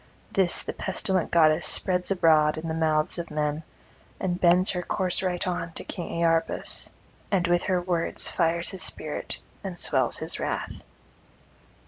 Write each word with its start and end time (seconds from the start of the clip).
This 0.31 0.63
the 0.63 0.73
pestilent 0.73 1.29
goddess 1.29 1.77
[195 1.77 1.81
227]spreads 2.01 2.11
abroad 2.17 2.57
in 2.57 2.67
the 2.69 2.73
mouths 2.73 3.19
of 3.19 3.29
men, 3.29 3.61
and 4.19 4.41
bends 4.41 4.71
her 4.71 4.81
course 4.81 5.21
right 5.21 5.45
on 5.47 5.73
to 5.73 5.83
King 5.83 6.23
Iarbas, 6.23 6.89
and 7.29 7.47
with 7.47 7.61
her 7.61 7.79
words 7.79 8.27
fires 8.27 8.71
his 8.71 8.81
spirit 8.81 9.37
and 9.63 9.77
swells 9.77 10.17
his 10.17 10.39
wrath. 10.39 10.83